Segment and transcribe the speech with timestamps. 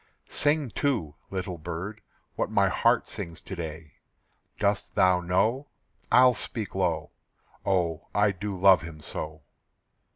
[0.29, 2.01] Sing too, little bird,
[2.35, 3.97] what my heart sings to day.
[4.57, 5.67] Dost thou know?
[6.11, 7.11] I'll speak low
[7.67, 9.43] "Oh, I do love him so."